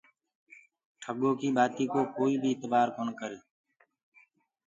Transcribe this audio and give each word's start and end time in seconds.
ٺڳو 1.01 1.29
ڪيٚ 1.39 1.55
بآتينٚ 1.57 1.91
ڪو 1.93 2.01
ڪوئي 2.15 2.35
بي 2.41 2.49
اتبآر 2.53 2.87
ڪونآ 2.95 3.13
ڪري۔ 3.19 3.39